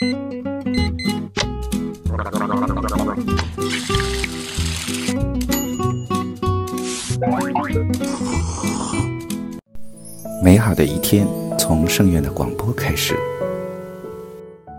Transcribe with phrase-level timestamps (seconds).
[0.00, 0.06] 美
[10.56, 11.26] 好的一天
[11.58, 13.16] 从圣院的广播开始。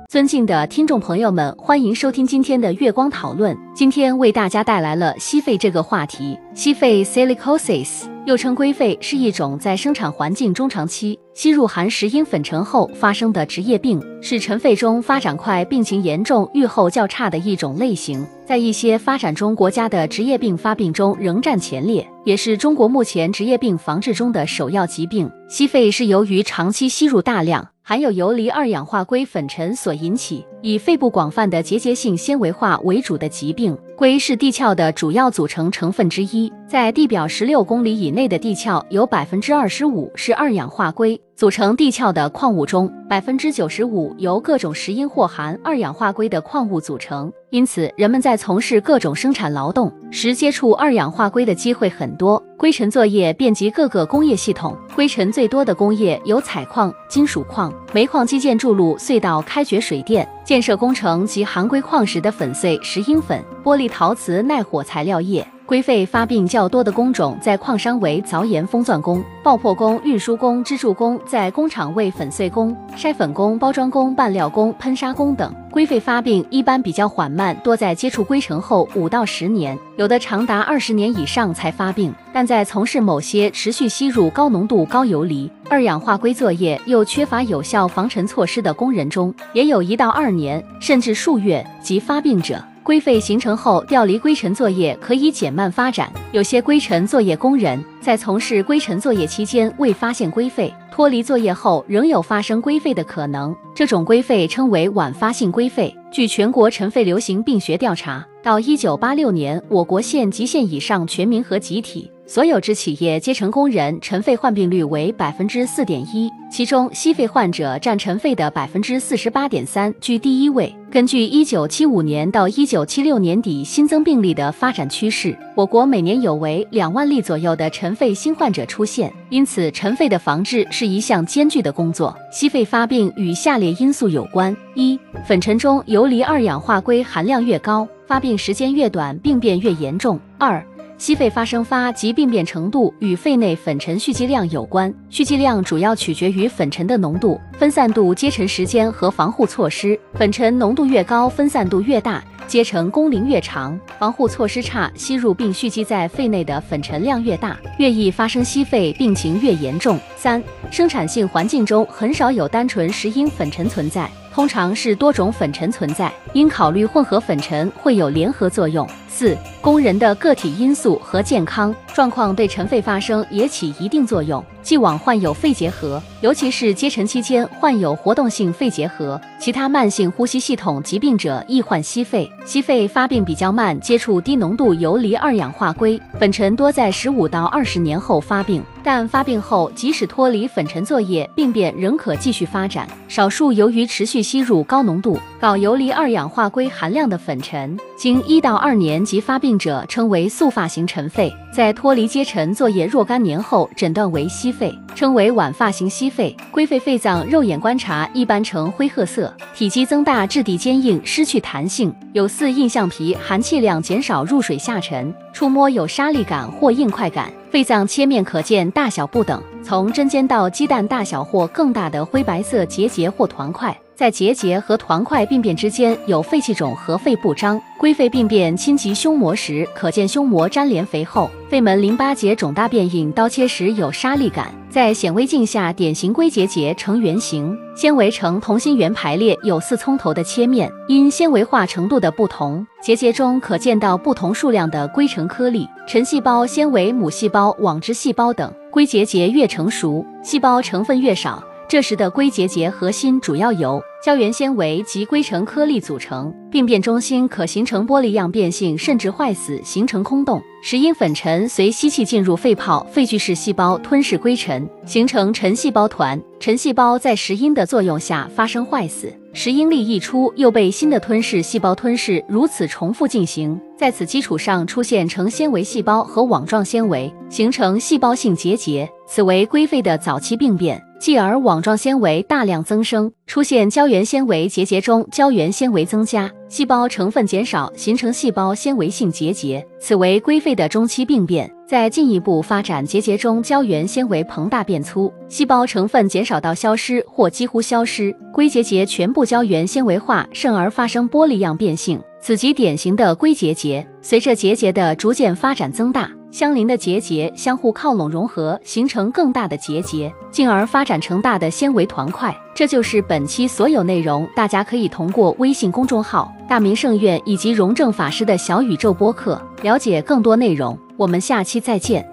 [0.08, 3.58] 尊敬的听众朋友们，欢迎收听今天的月光讨论。
[3.76, 6.40] 今天为大家带来了吸肺这个话题。
[6.56, 18.26] 吸肺 （silicosis） 又称龟肺，是一种在生产环境中长期吸入含石英粉尘后发生的职业病，是尘肺中发展快、病情严重、预后较差的一种类型。
[18.46, 25.30] 在一些发展中国家的职业病发病中仍占前列，也是中国目前职业病防治中的首要疾病。
[25.48, 27.68] 吸肺是由于长期吸入大量。
[27.82, 33.76] 含有游离二氧化硅粉尘所引起，以肺部广泛的结节性纤维化为主的疾病。
[34.00, 41.20] 硅是地壳的主要组成成分之一，在地表十六公里以内的地壳，有百分之二十五是二氧化硅。
[41.36, 47.30] 组成地壳的矿物中，百分之九十五由各种石英或含二氧化硅的矿物组成。
[47.50, 52.42] 因此，人们在从事各种生产劳动时，接触二氧化硅的机会很多。
[52.58, 65.48] 硅尘作业遍及各个工业系统，灰尘最多的工业有采矿、金属矿、煤矿、基建、筑路、隧道、开掘水电、建设工程及含硅矿石的粉碎、石英粉、玻璃、陶瓷、耐火材料液。
[65.70, 75.54] 硅肺发病较多的工种在矿山为凿岩封钻工、爆破工、运输工、支柱工；在工厂为粉碎工、筛粉工、包装工、拌料工、喷砂工等。
[75.70, 82.12] 硅肺发病一般比较缓慢，多在接触硅尘后五到十年，有的长达二十年以上才发病。
[82.34, 92.60] 但在从事某些持续吸入高浓度高游离二氧化硅作业又缺乏有效防尘措施的工人中，也有一到二年甚至数月即发病者。
[92.90, 96.12] 硅肺形成后，调离硅尘作业可以减慢发展。
[96.32, 103.56] 有些硅尘作业工人在从事硅尘作业期间未发现硅肺，脱离作业后仍有发生硅肺的可能。
[103.76, 105.96] 这种硅肺称为晚发性硅肺。
[106.12, 112.12] 据全国尘肺流行病学调查，到1986年，我国县级县以上全民和集体。
[112.30, 120.72] 所有制企业阶层工人尘肺患病率为百分之四点一，其中吸肺患者占尘肺的百分之四十八点三，居第一位。
[120.92, 132.16] 根据一九七五年到一九七六年底新增病例的发展趋势，我国每年有为两万例左右的尘肺新患者出现，因此尘肺的防治是一项艰巨的工作。
[132.32, 140.64] 吸肺发病与下列因素有关：一、粉尘中游离二氧化硅含量越高，发病时间越短，病变越严重；二、
[141.00, 149.98] 吸肺发生发及病变程度与肺内粉尘蓄积量有关，蓄积量主要取决于粉尘的浓度、分散度、接尘时间和防护措施。
[150.16, 159.98] 粉尘浓度越高，分散度越大，接尘工龄越长，防护措施差，吸入并蓄积在肺内的粉尘量越大，越易发生吸肺，病情越严重。
[160.18, 164.12] 三、生产性环境中很少有单纯石英粉尘存在。
[164.34, 168.88] 通常是多种粉尘存在，应考虑混合粉尘会有联合作用。
[169.08, 174.44] 四、工人的个体因素和健康状况对尘肺发生也起一定作用。
[174.62, 182.30] 既往患有肺结核，尤其是接尘期间患有活动性肺结核、其他慢性呼吸系统疾病者易患吸肺。
[182.46, 192.88] 吸肺发病比较慢，接触低浓度游离二氧化硅粉尘多在十五到二十年后发病，但发病后即使脱离粉尘作业，病变仍可继续发展。
[193.08, 201.34] 少数由于持续吸入高浓度、高游离二氧化硅含量的粉尘，经一到二年即发病者，称为速发型尘肺。
[201.50, 206.36] 在脱离接尘作业若干年后，诊断为吸肺，称为晚发型吸肺。
[206.52, 217.32] 龟肺肺脏肉眼观察一般呈灰褐色，体积增大，质地坚硬，失去弹性，有似硬橡皮，含气量减少，入水下沉，触摸有沙粒感或硬块感。
[217.50, 223.74] 肺脏切面可见大小不等，从针尖到鸡蛋大小或更大的灰白色结节或团块。
[224.00, 227.62] 在结节和团块病变之间有肺气肿和肺不张。
[227.78, 234.54] 龟肺病变侵及胸膜时，可见胸膜粘连肥厚，肺门淋巴结肿大变硬，刀切时有沙粒感。
[234.70, 240.72] 在显微镜下，典型龟结节呈圆形，纤维呈同心圆排列，有似葱头的切面。
[240.88, 245.68] 因纤维化程度的不同，结节中可见到不同数量的硅尘颗粒。
[245.86, 248.50] 尘细胞、纤维、母细胞、网织细胞等。
[248.72, 251.44] 龟结节越成熟，细胞成分越少。
[251.70, 260.42] 这时的硅结节核心主要由胶原纤维及硅层颗粒组成，病变中心可形成玻璃样变性，甚至坏死，形成空洞。
[260.64, 266.20] 石英粉尘随吸气进入肺泡，肺巨噬细胞吞噬硅尘，形成尘细胞团。
[266.40, 273.62] 尘细胞在石英的作用下发生坏死，石英粒溢出，又被新的吞噬细胞吞噬，如此重复进行。
[273.78, 280.84] 在此基础上出现成纤维细胞和网状纤维，形成细胞性结节，此为硅肺的早期病变。
[281.00, 291.50] 继而网状纤维大量增生，出现胶原纤维结节中胶原纤维增加，细胞成分减少，形成细胞纤维性结节，此为归肺的中期病变。
[291.66, 303.88] 再进一步发展，结节中胶原纤维膨大变粗，细胞成分减少到消失或几乎消失，归结节全部胶原纤维化，甚而发生玻璃样变性，此即典型的归结节。
[304.02, 312.36] 随着结节的逐渐发展增大，相邻的结节相互靠拢融合，形成更大的结节，进而发展成大的纤维团块。
[312.54, 320.78] 这就是本期所有内容，大家可以通过微信公众号“大明圣院”以及荣正法师的小宇宙播客了解更多内容。
[320.98, 322.08] 我们下期再见。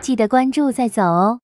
[0.00, 1.43] 记得关注再走哦。